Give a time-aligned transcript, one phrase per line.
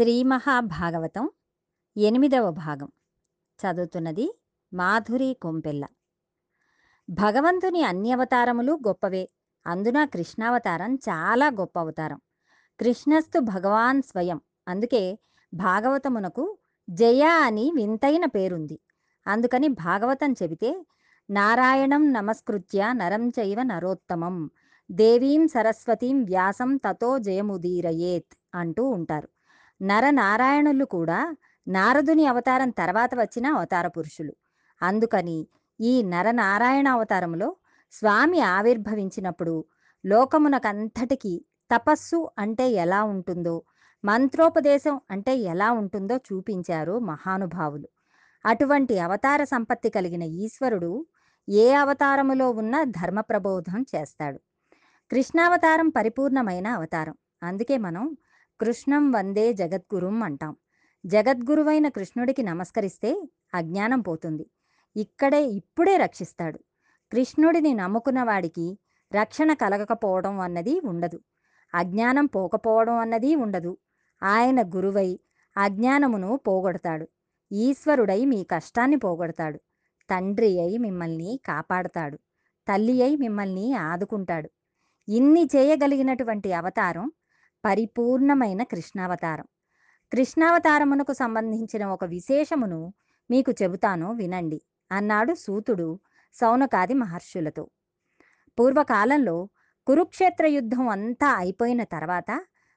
[0.00, 1.30] శ్రీ మహాభాగవతం
[1.96, 2.88] ఎనిమిదవ భాగం.
[3.60, 4.40] చదువుతున్నది
[4.74, 5.86] మాధురి కొంపెల్ల.
[7.10, 9.28] భగవంతుని అన్ని అవతారములు గొప్పవే.
[9.66, 12.20] అందున కృష్ణావతారం చాలా గొప్ప అవతారం.
[12.80, 14.40] కృష్ణస్తు భగవాన్ స్వయం.
[14.68, 15.18] అందుకే
[15.54, 16.58] భాగవతమునకు
[16.90, 18.80] జయ అని వింతైన పేరుంది.
[19.26, 20.86] అందుకని భాగవతం చెబితే
[21.30, 24.50] నారాయణం నమస్కృత్య నరం చైవ నరోత్తమం.
[24.90, 29.28] దేవీం సరస్వతీం వ్యాసం తతో జయముదీరయేత్ అంటూ ఉంటారు.
[29.82, 31.36] నరనారాయణులు కూడా
[31.68, 34.32] నారదుని అవతారం తర్వాత వచ్చిన అవతార పురుషులు.
[34.82, 35.46] అందుకని
[35.80, 37.56] ఈ నరనారాయణ అవతారంలో
[37.92, 39.64] స్వామి ఆవిర్భవించినప్పుడు
[40.06, 41.44] లోకమునకంతటికీ
[41.74, 43.62] తపస్సు అంటే ఎలా ఉంటుందో
[44.04, 47.88] మంత్రోపదేశం అంటే ఎలా ఉంటుందో చూపించారు మహానుభావులు.
[48.46, 51.06] అటువంటి అవతార సంపత్తి కలిగిన ఈశ్వరుడు
[51.48, 54.38] ఏ అవతారములో ఉన్న ధర్మ ప్రబోధం చేస్తాడు.
[55.10, 57.14] కృష్ణావతారం పరిపూర్ణమైన అవతారం.
[57.42, 58.16] అందుకే మనం
[58.60, 60.56] కృష్ణం వందే జగద్గురుం అంటాం.
[61.06, 64.50] జగద్గురువైన కృష్ణుడికి నమస్కరిస్తే అజ్ఞానం పోతుంది.
[64.96, 66.58] ఇక్కడే ఇప్పుడే రక్షిస్తాడు.
[67.12, 68.78] కృష్ణుడిని నమ్ముకున్న వాడికి
[69.14, 71.20] రక్షణ కలగకపోవడం అన్నది ఉండదు.
[71.74, 73.78] అజ్ఞానం పోకపోవడం అన్నది ఉండదు.
[74.22, 75.20] ఆయన గురువై
[75.56, 77.08] అజ్ఞానమును పోగొడతాడు.
[77.52, 79.60] ఈశ్వరుడై మీ కష్టాన్ని పోగొడతాడు.
[80.10, 82.18] తండ్రి అయి మిమ్మల్ని కాపాడతాడు.
[82.68, 84.50] తల్లి అయి మిమ్మల్ని ఆదుకుంటాడు.
[85.08, 87.12] ఇన్ని చేయగలిగినటువంటి అవతారం
[87.64, 89.46] పరిపూర్ణమైన కృష్ణావతారం.
[90.12, 92.80] కృష్ణావతారమునకు సంబంధించిన ఒక విశేషమును
[93.30, 94.60] మీకు చెబుతాను వినండి.
[94.90, 95.88] అన్నాడు సూతుడు
[96.34, 97.64] సౌనకాది మహర్షులతో.
[98.58, 99.36] పూర్వకాలంలో
[99.86, 102.30] కురుక్షేత్ర యుద్ధం అంతా అయిపోయిన తర్వాత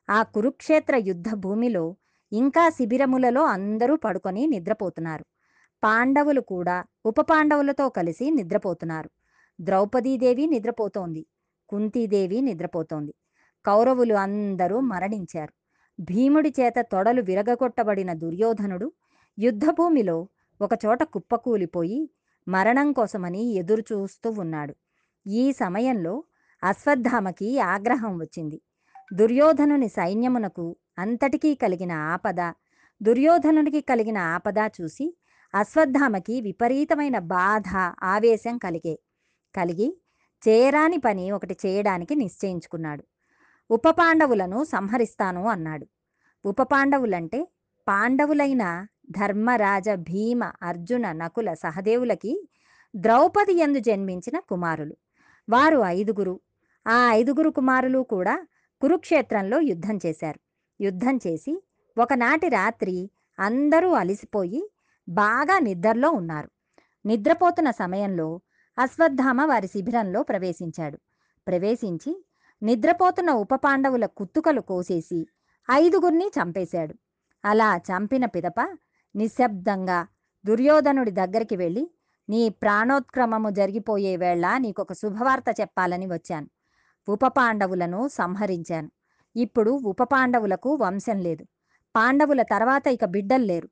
[0.09, 1.85] ఆ కురుక్షేత్ర యుద్ధ భూమిలో
[2.31, 5.25] ఇంకా శిబిరములలో అందరూ పడుకొని నిద్రపోతున్నారు.
[5.83, 9.09] పాండవులు కూడా ఉప పాండవులతో కలిసి నిద్రపోతున్నారు.
[9.59, 11.23] ద్రౌపదీదేవి నిద్రపోతోంది.
[11.69, 13.13] కుంతీదేవి నిద్రపోతోంది.
[13.65, 15.53] కౌరవులు అందరూ మరణించారు.
[15.99, 18.87] భీముడి చేత తొడలు విరగగొట్టబడిన దుర్యోధనుడు
[19.37, 20.17] యుద్ధభూమిలో
[20.61, 21.99] ఒకచోట కుప్పకూలిపోయి
[22.47, 24.73] మరణం కోసమని ఎదురుచూస్తూ ఉన్నాడు.
[25.25, 26.13] ఈ సమయంలో
[26.63, 28.57] అశ్వత్థామకి ఆగ్రహం వచ్చింది.
[29.13, 30.65] దుర్యోధనుని సైన్యమునకు
[30.97, 32.41] అంతటికీ కలిగిన ఆపద
[33.01, 35.05] దుర్యోధనునికి కలిగిన ఆపద చూసి
[35.53, 37.69] అశ్వత్థామకి విపరీతమైన బాధ
[38.03, 38.95] ఆవేశం కలిగే
[39.55, 39.89] కలిగి
[40.43, 43.03] చేయరాని పని ఒకటి చేయడానికి నిశ్చయించుకున్నాడు.
[43.73, 45.87] ఉప పాండవులను సంహరిస్తాను అన్నాడు.
[46.45, 47.47] ఉప పాండవులంటే
[47.87, 52.49] పాండవులైన ధర్మరాజ భీమ అర్జున నకుల సహదేవులకి
[52.95, 54.95] ద్రౌపది ఎందు జన్మించిన కుమారులు.
[55.49, 56.39] వారు ఐదుగురు.
[56.87, 58.35] ఆ ఐదుగురు కుమారులు కూడా
[58.81, 60.39] కురుక్షేత్రంలో యుద్ధం చేశారు.
[60.81, 61.63] యుద్ధం చేసి
[61.97, 63.09] ఒకనాటి రాత్రి
[63.39, 64.71] అందరూ అలిసిపోయి
[65.09, 66.49] బాగా నిద్రలో ఉన్నారు.
[67.05, 68.27] నిద్రపోతున్న సమయంలో
[68.77, 70.97] అశ్వత్థామ వారి శిబిరంలో ప్రవేశించాడు.
[71.47, 72.25] ప్రవేశించి
[72.63, 75.27] నిద్రపోతున్న ఉప పాండవుల కుత్తుకలు కోసేసి
[75.71, 76.93] ఐదుగురిని చంపేశాడు.
[77.45, 78.59] అలా చంపిన పిదప
[79.15, 80.07] నిశ్శబ్దంగా
[80.45, 81.83] దుర్యోధనుడి దగ్గరికి వెళ్ళి
[82.29, 86.47] నీ ప్రాణోత్క్రమము జరిగిపోయే వేళ నీకొక శుభవార్త చెప్పాలని వచ్చాను.
[87.07, 88.89] ఉప పాండవులను సంహరించాను.
[89.35, 91.43] ఇప్పుడు ఉప పాండవులకు వంశం లేదు.
[91.95, 93.69] పాండవుల తర్వాత ఇక బిడ్డలు లేరు.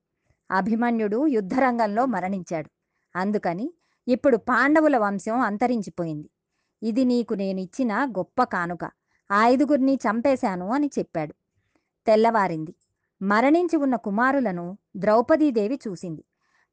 [0.52, 2.70] అభిమన్యుడు యుద్ధరంగంలో మరణించాడు.
[3.16, 3.74] అందుకని
[4.08, 6.30] ఇప్పుడు పాండవుల వంశం అంతరించిపోయింది.
[6.82, 8.84] ఇది నీకు నేనిచ్చిన గొప్ప కానుక.
[9.30, 11.34] ఆ ఐదుగురిని చంపేశాను అని చెప్పాడు.
[12.08, 12.74] తెల్లవారింది.
[13.22, 14.66] మరణించి ఉన్న కుమారులను
[14.96, 16.24] ద్రౌపదీదేవి చూసింది.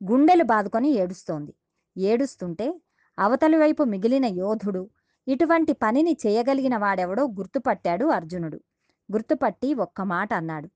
[0.01, 1.53] గుండెలు బాదుకొని ఏడుస్తోంది.
[1.97, 2.67] ఏడుస్తుంటే
[3.19, 4.83] అవతలి వైపు మిగిలిన యోధుడు
[5.27, 8.59] ఇటువంటి పనిని చేయగలిగిన వాడెవడో గుర్తుపట్టాడు అర్జునుడు.
[9.09, 10.69] గుర్తుపట్టి ఒక్క మాట అన్నాడు.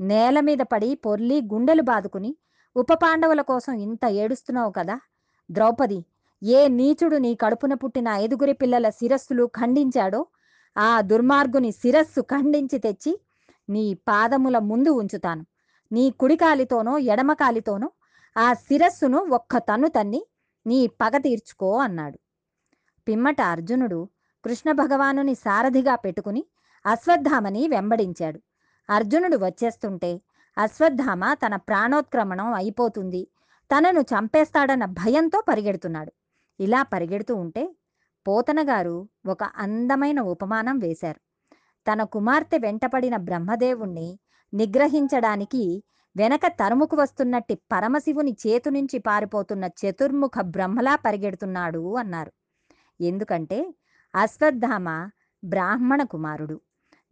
[0.00, 2.30] నేల మీద పడి పొర్లి గుండెలు బాదుకుని
[2.76, 4.96] ఉప పాండవుల కోసం ఇంత ఏడుస్తున్నావు కదా!
[5.50, 5.98] ద్రౌపది
[6.42, 10.26] ఏ నీచుడు నీ కడుపున పుట్టిన ఐదుగురి పిల్లల శిరస్సులు ఖండించాడో
[10.76, 13.20] ఆ దుర్మార్గుని శిరస్సు ఖండించి తెచ్చి
[13.68, 15.46] నీ పాదముల ముందు ఉంచుతాను.
[15.92, 17.90] నీ కుడికాలితోనో ఎడమకాలితోనో
[18.36, 20.26] ఆ శిరస్సును ఒక్క తన్ను తన్ని
[20.66, 22.18] నీ పగ తీర్చుకో అన్నాడు.
[23.08, 24.08] పిమ్మట అర్జునుడు
[24.44, 26.46] కృష్ణ భగవానుని సారథిగా పెట్టుకుని
[26.86, 28.40] అశ్వత్థామని వెంబడించాడు.
[28.90, 30.20] అర్జునుడు వచ్చేస్తుంటే
[30.58, 33.28] అశ్వత్థామ తన ప్రాణోత్క్రమణం అయిపోతుంది.
[33.70, 36.12] తనను చంపేస్తాడన్న భయంతో పరిగెడుతున్నాడు.
[36.60, 37.76] ఇలా పరిగెడుతూ ఉంటే
[38.26, 41.20] పోతనగారు ఒక అందమైన ఉపమానం వేశారు.
[41.86, 44.18] తన కుమార్తె వెంటపడిన బ్రహ్మదేవుణ్ణి
[44.52, 45.82] నిగ్రహించడానికి
[46.16, 52.32] వెనక తరుముకు వస్తున్నట్టి పరమశివుని చేతు నుంచి పారిపోతున్న చతుర్ముఖ బ్రహ్మలా పరిగెడుతున్నాడు అన్నారు.
[53.00, 53.74] ఎందుకంటే
[54.14, 54.88] అశ్వత్థామ
[55.44, 56.60] బ్రాహ్మణ కుమారుడు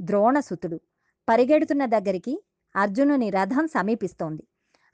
[0.00, 0.80] ద్రోణసుతుడు
[1.28, 2.34] పరిగెడుతున్న దగ్గరికి
[2.76, 4.44] అర్జునుని రథం సమీపిస్తోంది.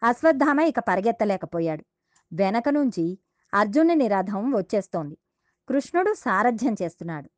[0.02, 1.84] అశ్వత్థామ ఇక పరిగెత్తలేకపోయాడు.
[2.32, 3.18] వెనక నుంచి
[3.54, 5.18] అర్జునుని రథం వచ్చేస్తోంది.
[5.68, 7.30] కృష్ణుడు సారథ్యం చేస్తున్నాడు.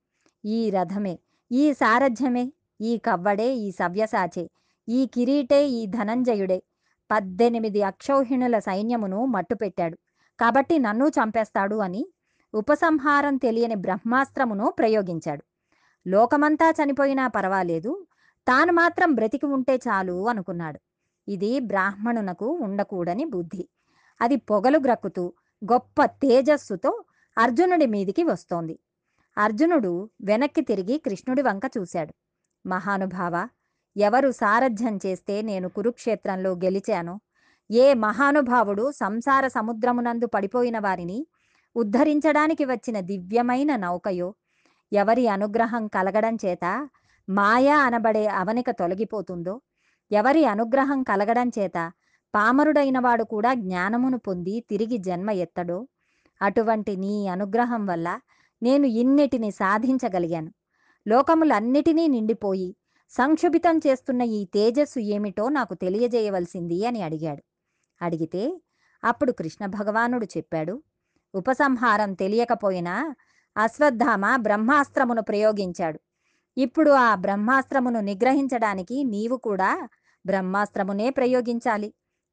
[0.44, 1.18] ఈ రథమే
[1.52, 4.50] ఈ సారథ్యమే ఈ కవ్వడే ఈ సవ్యసాచే
[4.88, 6.62] ఈ కిరీటే ఈ ధనంజయుడే.
[7.10, 9.98] పద్దెనిమిది అక్షౌహిణుల సైన్యమును మట్టుపెట్టాడు.
[10.40, 12.06] కాబట్టి నన్ను చంపేస్తాడు అని
[12.54, 15.44] ఉపసంహారం తెలియని బ్రహ్మాస్త్రమును ప్రయోగించాడు.
[16.06, 18.06] లోకమంతా చనిపోయినా పర్వాలేదు.
[18.48, 20.80] తాను మాత్రం బ్రతికి ఉంటే చాలు అనుకున్నాడు.
[21.28, 23.68] ఇది బ్రాహ్మణునకు ఉండకూడని బుద్ధి.
[24.20, 25.32] అది పొగలు గ్రక్కుతూ
[25.62, 27.04] గొప్ప తేజస్సుతో
[27.38, 28.78] అర్జునుడి మీదికి వస్తోంది.
[29.38, 32.14] అర్జునుడు వెనక్కి తిరిగి కృష్ణుడి వంక చూశాడు.
[32.66, 33.48] మహానుభావ
[33.96, 37.20] ఎవరు సారథ్యం చేస్తే నేను కురుక్షేత్రంలో గెలిచానో?
[37.70, 41.26] ఏ మహానుభావుడు సంసార సముద్రమునందు పడిపోయిన వారిని
[41.76, 44.34] ఉద్ధరించడానికి వచ్చిన దివ్యమైన నౌకయో?
[44.92, 46.88] ఎవరి అనుగ్రహం కలగడం చేత
[47.28, 49.60] మాయా అనబడే అవనిక తొలగిపోతుందో?
[50.10, 51.92] ఎవరి అనుగ్రహం కలగడం చేత
[52.34, 55.86] పామరుడైన వాడు కూడా జ్ఞానమును పొంది తిరిగి జన్మ ఎత్తడో?
[56.42, 58.20] అటువంటి నీ అనుగ్రహం వల్ల
[58.62, 60.52] నేను ఇన్నిటిని సాధించగలిగాను.
[61.06, 62.76] లోకములన్నిటినీ నిండిపోయి
[63.10, 67.42] సంక్షుభితం చేస్తున్న ఈ తేజస్సు ఏమిటో నాకు తెలియజేయవలసింది అని అడిగాడు.
[68.02, 68.60] అడిగితే
[69.04, 70.82] అప్పుడు కృష్ణ భగవానుడు చెప్పాడు
[71.34, 72.94] ఉపసంహారం తెలియకపోయినా
[73.56, 75.98] అశ్వత్థామ బ్రహ్మాస్త్రమును ప్రయోగించాడు.
[76.56, 79.88] ఇప్పుడు ఆ బ్రహ్మాస్త్రమును నిగ్రహించడానికి నీవు కూడా
[80.26, 81.88] బ్రహ్మాస్త్రమునే ప్రయోగించాలి.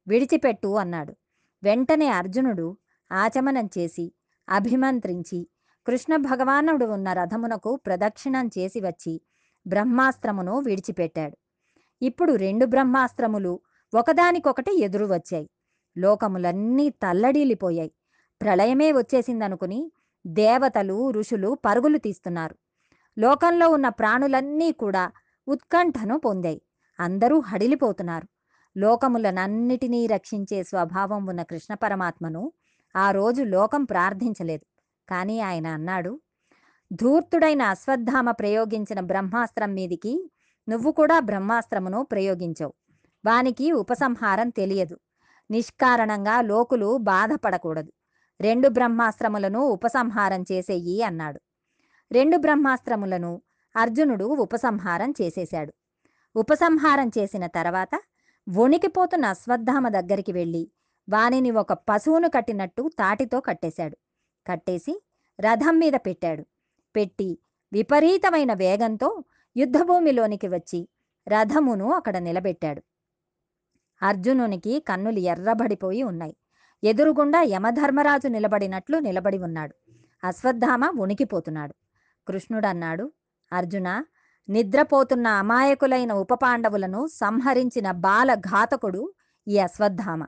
[0.08, 1.14] విడిచిపెట్టు అన్నాడు.
[1.62, 2.76] వెంటనే అర్జునుడు
[3.12, 4.12] ఆచమనం చేసి
[4.48, 5.48] అభిమంత్రించి
[5.86, 9.20] కృష్ణ భగవానుడు ఉన్న రథమునకు ప్రదక్షిణం చేసి వచ్చి
[9.66, 11.36] బ్రహ్మాస్త్రమును విడిచిపెట్టాడు.
[12.02, 13.60] ఇప్పుడు రెండు బ్రహ్మాస్త్రములు
[13.94, 15.50] ఒకదానికొకటి ఎదురు వచ్చాయి.
[15.98, 17.92] లోకములన్నీ తల్లడీలిపోయాయి
[18.42, 19.92] ప్రళయమే వచ్చేసిందనుకుని
[20.26, 22.54] దేవతలు ఋషులు పరుగులు తీస్తున్నారు.
[23.18, 25.12] లోకంలో ఉన్న ప్రాణులన్నీ కూడా
[25.48, 26.62] ఉత్కంఠను పొందాయి.
[27.00, 28.28] అందరూ హడిలిపోతున్నారు.
[28.76, 32.52] లోకములనన్నిటినీ రక్షించే స్వభావం ఉన్న కృష్ణ పరమాత్మను
[32.96, 34.64] ఆ రోజు లోకం ప్రార్థించలేదు.
[35.08, 36.20] కానీ ఆయన అన్నాడు
[36.92, 40.30] ధూర్తుడైన అశ్వత్థామ ప్రయోగించిన బ్రహ్మాస్త్రం మీదికి
[40.68, 42.74] నువ్వు కూడా బ్రహ్మాస్త్రమును ప్రయోగించవు.
[43.26, 44.98] వానికి ఉపసంహారం తెలియదు.
[45.50, 47.92] నిష్కారణంగా లోకులు బాధపడకూడదు.
[48.40, 51.40] రెండు బ్రహ్మాస్త్రములను ఉపసంహారం చేసేయి అన్నాడు.
[52.12, 53.42] రెండు బ్రహ్మాస్త్రములను
[53.76, 55.72] అర్జునుడు ఉపసంహారం చేసేశాడు.
[56.36, 58.00] ఉపసంహారం చేసిన తర్వాత
[58.48, 60.70] వణికిపోతున్న అశ్వత్థామ దగ్గరికి వెళ్ళి
[61.08, 63.96] వానిని ఒక పశువును కట్టినట్టు తాటితో కట్టేశాడు.
[64.46, 65.02] కట్టేసి
[65.40, 66.46] రథం మీద పెట్టాడు.
[66.96, 67.38] పెట్టి
[67.72, 69.24] విపరీతమైన వేగంతో
[69.56, 70.88] యుద్ధభూమిలోనికి వచ్చి
[71.28, 72.82] రథమును అక్కడ నిలబెట్టాడు.
[74.02, 76.36] అర్జునునికి కన్నులు ఎర్రబడిపోయి ఉన్నాయి.
[76.84, 79.74] ఎదురుగుండా యమధర్మరాజు నిలబడినట్లు నిలబడి ఉన్నాడు.
[80.24, 81.74] అశ్వత్థామ వణికిపోతున్నాడు.
[82.28, 83.12] కృష్ణుడన్నాడు
[83.52, 84.04] అర్జున
[84.50, 89.12] నిద్రపోతున్న అమాయకులైన ఉపపాండవులను సంహరించిన బాల ఘాతకుడు
[89.48, 90.26] ఈ అశ్వత్థామ.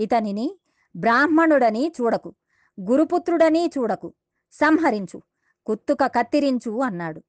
[0.00, 0.58] ఇతనిని
[0.96, 2.34] బ్రాహ్మణుడని చూడకు
[2.80, 4.14] గురుపుత్రుడని చూడకు
[4.52, 5.22] సంహరించు
[5.66, 7.22] కుత్తుక కత్తిరించు అన్నాడు.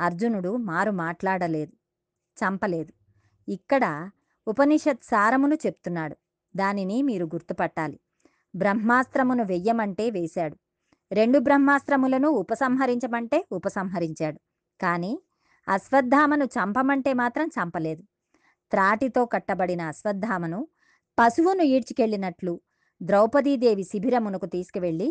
[0.00, 1.72] అర్జునుడు మారు మాట్లాడలేదు
[2.38, 2.92] చంపలేదు.
[3.50, 4.10] ఇక్కడ
[4.48, 6.16] ఉపనిషత్ సారమును చెప్తున్నాడు.
[6.56, 8.00] దానిని మీరు గుర్తుపట్టాలి.
[8.56, 10.56] బ్రహ్మాస్త్రమును వెయ్యమంటే వేశాడు.
[11.12, 14.40] రెండు బ్రహ్మాస్త్రములను ఉపసంహరించమంటే ఉపసంహరించాడు.
[14.82, 15.18] కానీ
[15.68, 18.02] అశ్వత్థామను చంపమంటే మాత్రం చంపలేదు.
[18.72, 20.68] త్రాటితో కట్టబడిన అశ్వత్థామను
[21.18, 22.60] పశువును ఈడ్చికెళ్ళినట్లు
[23.02, 25.08] ద్రౌపదీదేవి శిబిరమునకు తీసుకువెళ్ళి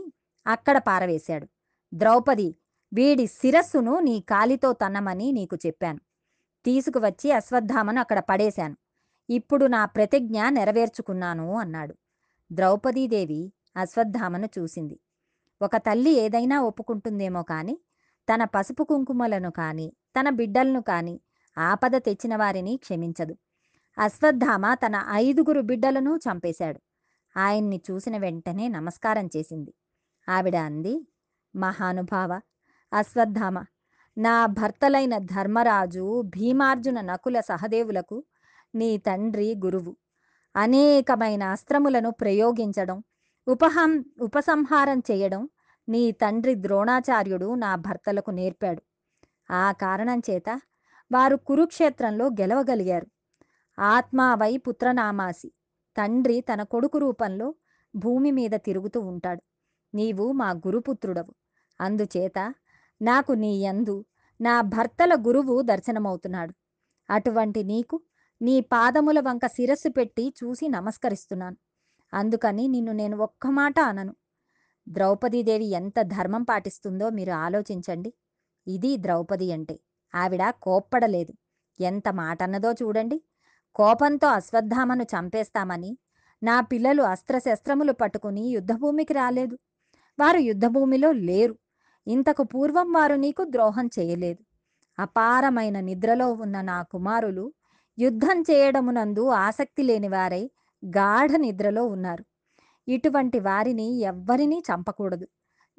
[0.48, 1.48] అక్కడ పారవేశాడు.
[1.94, 2.56] ద్రౌపది
[2.94, 6.00] వీడి శిరస్సును నీ కాలితో తన్నమని నీకు చెప్పాను.
[6.66, 8.76] తీసుకువచ్చి అశ్వత్థామను అక్కడ పడేశాను.
[9.30, 11.96] ఇప్పుడు నా ప్రతిజ్ఞ నెరవేర్చుకున్నాను అన్నాడు.
[12.52, 13.42] ద్రౌపదీదేవి
[13.76, 15.00] అశ్వత్థామను చూసింది.
[15.62, 17.76] ఒక తల్లి ఏదైనా ఒప్పుకుంటుందేమో కాని
[18.30, 21.20] తన పసుపు కుంకుమలను కాని తన బిడ్డలను కాని
[21.58, 23.36] ఆపద తెచ్చిన వారిని క్షమించదు.
[23.98, 26.80] అశ్వత్థామ తన ఐదుగురు బిడ్డలను చంపేశాడు.
[27.38, 29.74] ఆయన్ని చూసిన వెంటనే నమస్కారం చేసింది.
[30.30, 31.08] ఆవిడ అంది
[31.56, 32.42] మహానుభావ
[32.94, 33.66] అశ్వత్థామ
[34.18, 38.24] నా భర్తలైన ధర్మరాజు భీమార్జున నకుల సహదేవులకు
[38.76, 39.94] నీ తండ్రి గురువు.
[40.56, 43.04] అనేకమైన అస్త్రములను ప్రయోగించడం
[43.48, 45.42] ఉపహం ఉపసంహారం చేయడం
[45.90, 48.82] నీ తండ్రి ద్రోణాచార్యుడు నా భర్తలకు నేర్పాడు.
[49.52, 50.62] ఆ కారణం చేత
[51.12, 53.08] వారు కురుక్షేత్రంలో గెలవగలిగారు.
[53.80, 55.52] ఆత్మావై పుత్రనామాసి.
[55.98, 57.56] తండ్రి తన కొడుకు రూపంలో
[57.96, 59.44] భూమి మీద తిరుగుతూ ఉంటాడు.
[59.96, 61.34] నీవు మా గురుపుత్రుడవు.
[61.82, 62.54] అందుచేత
[63.02, 64.06] నాకు నీ యందు
[64.42, 66.54] నా భర్తల గురువు దర్శనమవుతున్నాడు.
[67.10, 68.02] అటువంటి నీకు
[68.42, 71.58] నీ పాదముల వంక శిరస్సు పెట్టి చూసి నమస్కరిస్తున్నాను.
[72.14, 74.16] అందుకని నిన్ను నేను ఒక్క మాట అనను.
[74.90, 78.14] ద్రౌపదీదేవి ఎంత ధర్మం పాటిస్తుందో మీరు ఆలోచించండి.
[78.68, 79.80] ఇది ద్రౌపది అంటే.
[80.16, 81.34] ఆవిడ కోప్పడలేదు.
[81.80, 83.22] ఎంత మాట అన్నదో చూడండి.
[83.76, 85.98] కోపంతో అశ్వత్థామను చంపేస్తామని
[86.44, 89.58] నా పిల్లలు అస్త్రశస్త్రములు పట్టుకుని యుద్ధభూమికి రాలేదు.
[90.20, 91.56] వారు యుద్ధభూమిలో లేరు.
[92.08, 94.44] ఇంతకు పూర్వం వారు నీకు ద్రోహం చేయలేదు.
[95.00, 97.54] అపారమైన నిద్రలో ఉన్న నా కుమారులు
[98.00, 100.52] యుద్ధం చేయడమునందు ఆసక్తి లేని వారై
[100.86, 102.26] గాఢ నిద్రలో ఉన్నారు.
[102.90, 105.28] ఇటువంటి వారిని ఎవ్వరినీ చంపకూడదు.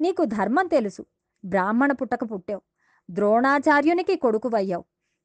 [0.01, 1.05] నీకు ధర్మం తెలుసు.
[1.45, 2.61] బ్రాహ్మణ పుట్టక పుట్టావు.
[3.09, 4.83] ద్రోణాచార్యునికి కొడుకువయ్యావు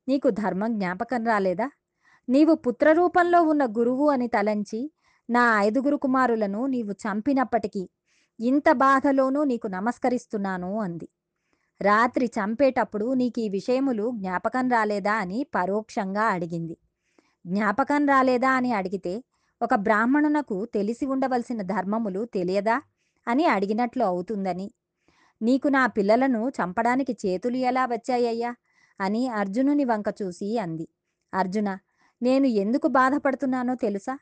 [0.08, 1.70] నీకు ధర్మం జ్ఞాపకం రాలేదా?
[2.28, 4.92] నీవు పుత్రరూపంలో ఉన్న గురువు అని తలంచి
[5.30, 7.90] నా ఐదుగురు కుమారులను నీవు చంపినప్పటికీ
[8.40, 11.08] ఇంత బాధలోనూ నీకు నమస్కరిస్తున్నాను అంది.
[11.82, 16.76] రాత్రి చంపేటప్పుడు నీకు ఈ విషయములు జ్ఞాపకం రాలేదా అని పరోక్షంగా అడిగింది.
[17.46, 19.22] జ్ఞాపకం రాలేదా అని అడిగితే
[19.62, 22.82] ఒక బ్రాహ్మణునకు తెలిసి ఉండవలసిన ధర్మములు తెలియదా?
[23.28, 24.72] అని అడిగినట్లు అవుతుందని.
[25.42, 28.54] నీకు నా పిల్లలను చంపడానికి చేతులు ఎలా వచ్చాయ్యా
[29.00, 30.88] అని అర్జునుని వంక చూసి అంది.
[31.34, 31.78] అర్జున
[32.22, 34.18] నేను ఎందుకు బాధపడుతున్నానో తెలుసా?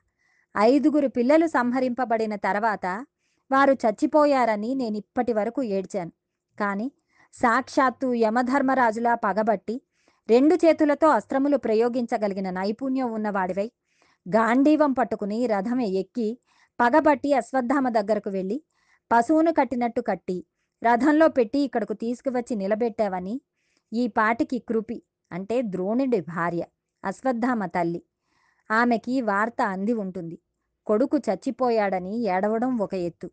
[0.58, 3.06] ఐదుగురు పిల్లలు సంహరింపబడిన తర్వాత
[3.50, 6.12] వారు చచ్చిపోయారని నేను ఇప్పటి వరకు ఏడ్చాను.
[6.60, 6.92] కానీ
[7.34, 9.80] సాక్షాత్తు యమధర్మరాజులా పగబట్టి
[10.30, 13.70] రెండు చేతులతో అస్త్రములు ప్రయోగించగలిగిన నైపుణ్యం ఉన్నవాడివై
[14.28, 16.38] గాంధీవం పట్టుకుని రథం ఎక్కి
[16.80, 18.62] పగబట్టి అశ్వత్థామ దగ్గరకు వెళ్ళి
[19.12, 20.44] పశువును కట్టినట్టు కట్టి
[20.82, 23.40] రథంలో పెట్టి ఇక్కడకు తీసుకువచ్చి నిలబెట్టావని
[23.92, 25.02] ఈ పాటికి కృపి
[25.32, 26.64] అంటే ద్రోణుడి భార్య
[27.04, 28.02] అశ్వత్థామ తల్లి.
[28.70, 30.38] ఆమెకి వార్త అంది ఉంటుంది.
[30.86, 33.30] కొడుకు చచ్చిపోయాడని ఏడవడం ఒక ఎత్తు.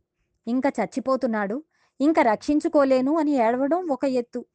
[0.47, 1.63] ఇంకా చచ్చిపోతున్నాడు
[2.01, 4.45] ఇంకా రక్షించుకోలేను అని ఏడవడం ఒక ఎత్తు.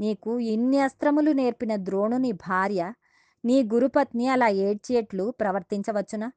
[0.00, 2.92] నీకు ఇన్ని అస్త్రములు నేర్పిన ద్రోణుని భార్య
[3.46, 6.32] నీ గురుపత్ని అలా ఏడ్చేట్లు ప్రవర్తించవచ్చునా?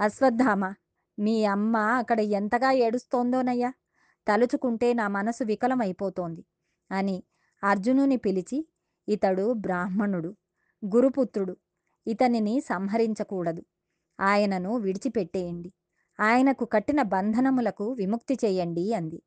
[0.00, 0.74] అశ్వత్థామ
[1.18, 3.72] మీ అమ్మ అక్కడ ఎంతగా ఏడుస్తోందోనయ్యా?
[4.28, 6.44] తలుచుకుంటే నా మనసు వికలమైపోతోంది
[6.90, 7.16] అని
[7.64, 8.58] అర్జునుని పిలిచి
[9.08, 10.36] ఇతడు బ్రాహ్మణుడు
[10.82, 11.56] గురుపుత్రుడు
[12.06, 13.62] ఇతనిని సంహరించకూడదు.
[14.20, 15.72] ఆయనను విడిచిపెట్టేయండి.
[16.20, 19.22] ఆయనకు కట్టిన బంధనములకు విముక్తి చేయండి అంది.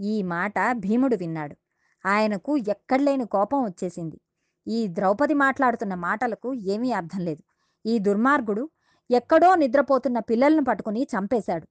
[0.00, 1.56] ఈ మాట భీముడు విన్నాడు.
[2.04, 4.18] ఆయనకు ఎక్కడలేని కోపం వచ్చేసింది.
[4.66, 7.42] ఈ ద్రౌపది మాట్లాడుతున్న మాటలకు ఏమీ అర్థం లేదు.
[7.86, 8.70] ఈ దుర్మార్గుడు
[9.10, 11.68] ఎక్కడో నిద్రపోతున్న పిల్లలను పట్టుకుని చంపేశాడు.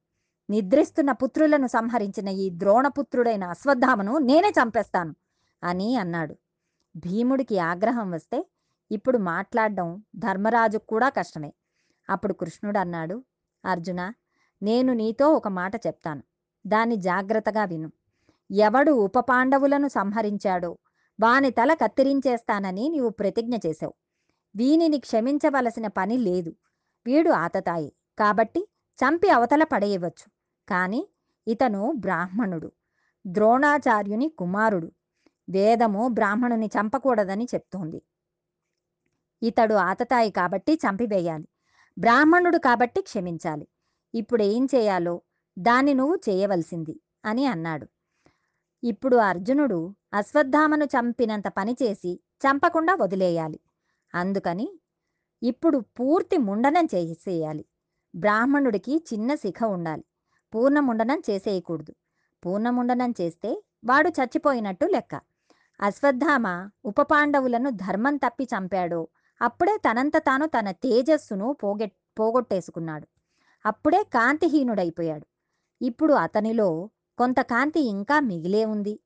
[0.49, 5.15] నిద్రిస్తున్న పుత్రులను సంహరించిన ఈ ద్రోణపుత్రుడైన అశ్వత్థామను నేనే చంపేస్తాను
[5.63, 6.35] అని అన్నాడు.
[6.95, 8.45] భీముడికి ఆగ్రహం వస్తే
[8.91, 11.53] ఇప్పుడు మాట్లాడడం ధర్మరాజుకు కూడా కష్టమే.
[12.09, 13.23] అప్పుడు కృష్ణుడు అన్నాడు
[13.65, 14.13] అర్జున
[14.63, 16.23] నేను నీతో ఒక మాట చెప్తాను.
[16.67, 17.91] దాన్ని జాగ్రత్తగా విను.
[18.51, 20.77] ఎవడు ఉపపాండవులను సంహరించాడో
[21.19, 23.93] వాని తల కత్తిరించేస్తానని నీవు ప్రతిజ్ఞ చేశావు.
[24.55, 26.55] వీనిని క్షమించవలసిన పని లేదు.
[27.05, 27.93] వీడు ఆతతాయి.
[28.19, 28.67] కాబట్టి
[28.97, 30.31] చంపి అవతల పడేయవచ్చు.
[30.69, 31.07] కానీ
[31.47, 32.71] ఇతను బ్రాహ్మణుడు.
[33.27, 34.91] ద్రోణాచార్యుని కుమారుడు.
[35.49, 38.01] వేదము బ్రాహ్మణుని చంపకూడదని చెప్తోంది.
[39.43, 41.47] ఇతడు ఆతతాయి కాబట్టి చంపివేయాలి.
[41.99, 43.67] బ్రాహ్మణుడు కాబట్టి క్షమించాలి.
[44.15, 45.21] ఇప్పుడు ఏం చేయాలో
[45.59, 47.87] దాన్ని నువ్వు చేయవలసింది అని అన్నాడు.
[48.83, 53.59] ఇప్పుడు అర్జునుడు అశ్వత్థామను చంపినంత పనిచేసి చంపకుండా వదిలేయాలి.
[54.15, 54.79] అందుకని
[55.43, 57.65] ఇప్పుడు పూర్తి ముండనం చేసేయాలి.
[58.15, 60.03] బ్రాహ్మణుడికి చిన్న శిఖ ఉండాలి.
[60.55, 61.93] పూర్ణముండనం చేసేయకూడదు.
[62.45, 65.21] పూర్ణముండనం చేస్తే వాడు చచ్చిపోయినట్టు లెక్క.
[65.81, 69.07] అశ్వత్థామ ఉపపాండవులను ధర్మం తప్పి చంపాడో
[69.41, 71.85] అప్పుడే తనంత తాను తన తేజస్సును పోగె
[72.19, 73.07] పోగొట్టేసుకున్నాడు.
[73.65, 75.25] అప్పుడే కాంతిహీనుడైపోయాడు.
[75.81, 78.99] ఇప్పుడు అతనిలో కొంత కాంతి ఇంకా మిగిలే ఉంది.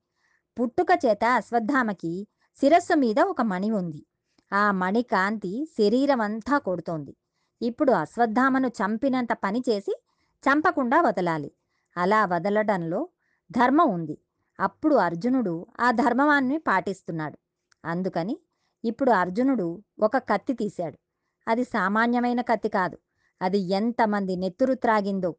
[0.60, 2.28] పుట్టుక చేత అశ్వత్థామకి
[2.60, 4.06] శిరస్సు మీద ఒక మణి ఉంది.
[4.54, 7.16] ఆ మణి కాంతి శరీరమంతా కొడుతోంది.
[7.62, 10.02] ఇప్పుడు అశ్వత్థామను చంపినంత పని చేసి
[10.44, 11.52] చంపకుండా వదలాలి.
[11.98, 13.10] అలా వదలడంలో
[13.52, 14.18] ధర్మం ఉంది.
[14.60, 17.38] అప్పుడు అర్జునుడు ఆ ధర్మవాన్ని పాటిస్తున్నాడు.
[17.86, 18.38] అందుకని
[18.84, 20.98] ఇప్పుడు అర్జునుడు ఒక కత్తి తీశాడు.
[21.48, 22.98] అది సామాన్యమైన కత్తి కాదు.
[23.42, 25.36] అది ఎంతమంది నెత్తురు త్రాగిందో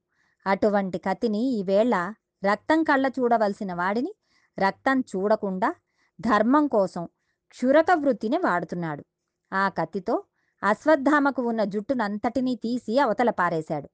[0.47, 4.15] అటువంటి కత్తిని ఈవేళ రక్తం కళ్ళ చూడవలసిన వాడిని
[4.59, 5.75] రక్తం చూడకుండా
[6.21, 7.05] ధర్మం కోసం
[7.51, 9.05] క్షురక వృత్తిని వాడుతున్నాడు.
[9.53, 10.25] ఆ కత్తితో
[10.63, 13.89] అశ్వత్థామకు ఉన్న జుట్టునంతటినీ తీసి అవతల పారేశాడు.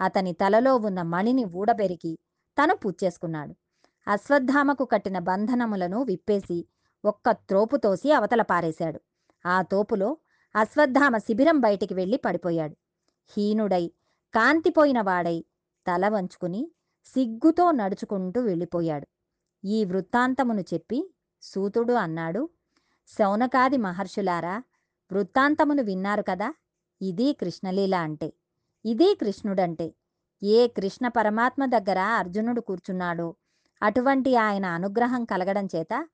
[0.00, 2.18] అతని తలలో ఉన్న మణిని ఊడబెరికి
[2.56, 3.54] తను పుచ్చేసుకున్నాడు.
[4.08, 6.68] అశ్వత్థామకు కట్టిన బంధనములను విప్పేసి
[7.04, 9.00] ఒక్క త్రోపు తోసి అవతల పారేశాడు.
[9.46, 10.16] ఆ తోపులో
[10.56, 12.76] అశ్వత్థామ శిబిరం బయటికి వెళ్ళి పడిపోయాడు.
[13.36, 13.92] హీనుడై
[14.34, 15.44] కాంతిపోయిన వాడై
[15.86, 16.70] తల వంచుకుని
[17.04, 19.06] సిగ్గుతో నడుచుకుంటూ వెళ్ళిపోయాడు.
[19.64, 22.48] ఈ వృత్తాంతమును చెప్పి సూతుడు అన్నాడు
[23.06, 24.62] శౌనకాది మహర్షులారా
[25.12, 26.54] వృత్తాంతమును విన్నారు కదా?
[27.02, 28.32] ఇది కృష్ణలీల అంటే.
[28.84, 29.94] ఇది కృష్ణుడంటే.
[30.42, 33.36] ఏ కృష్ణ పరమాత్మ దగ్గర అర్జునుడు కూర్చున్నాడో
[33.82, 36.08] అటువంటి ఆయన అనుగ్రహం కలగడం చేత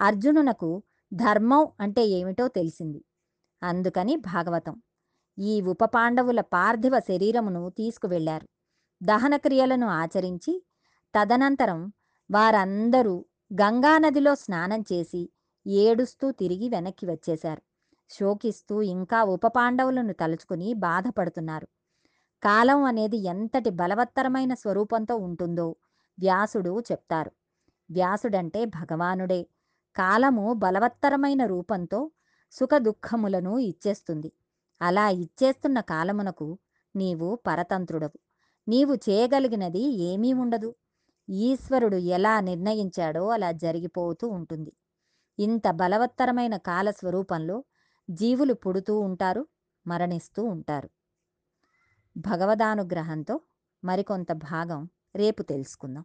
[0.00, 0.82] అర్జునునకు
[1.14, 3.04] ధర్మం అంటే ఏమిటో తెలిసింది.
[3.62, 4.82] అందుకని భాగవతం.
[5.38, 8.48] ఈ ఉపపాండవుల పార్థివ శరీరమును తీసుకువెళ్ళారు
[9.02, 10.64] దహన క్రియలను ఆచరించి
[11.14, 11.92] తదనంతరం
[12.30, 13.24] వారందరూ
[13.54, 15.30] గంగానదిలో స్నానం చేసి
[15.66, 17.62] ఏడుస్తూ తిరిగి వెనక్కి వచ్చేశారు.
[18.10, 21.68] శోకిస్తూ ఇంకా ఉపపాండవులను తలుచుకుని బాధపడుతున్నారు.
[22.42, 25.76] కాలం అనేది ఎంతటి బలవత్తరమైన స్వరూపంతో ఉంటుందో
[26.18, 27.32] వ్యాసుడు చెప్తారు.
[27.90, 29.46] వ్యాసుడంటే భగవానుడే.
[29.96, 32.10] కాలము బలవత్తరమైన రూపంతో
[32.52, 34.32] సుఖ దుఃఖములను ఇచ్చేస్తుంది.
[34.82, 36.58] అలా ఇచ్చేస్తున్న కాలమునకు
[36.96, 38.18] నీవు పరతంత్రుడవు.
[38.68, 40.74] నీవు చేయగలిగినది ఏమీ ఉండదు.
[41.30, 44.72] ఈశ్వరుడు ఎలా నిర్ణయించాడో అలా జరిగిపోతూ ఉంటుంది.
[45.38, 47.64] ఇంత బలవత్తరమైన కాల స్వరూపంలో
[48.10, 49.46] జీవులు పుడుతూ ఉంటారు
[49.86, 50.88] మరణిస్తూ ఉంటారు.
[52.16, 53.40] భగవదానుగ్రహంతో
[53.84, 56.04] మరికొంత భాగం రేపు తెలుసుకుందాం.